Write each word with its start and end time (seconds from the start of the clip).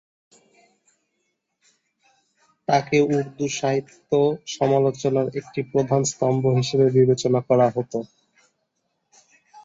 তাকে 2.67 2.97
উর্দু 3.09 3.45
সাহিত্য 3.57 4.11
সমালোচনার 4.55 5.27
একটি 5.39 5.59
প্রধান 5.71 6.01
স্তম্ভ 6.11 6.43
হিসেবে 6.59 6.85
বিবেচনা 6.97 7.39
করা 7.49 7.67
হত। 7.75 7.93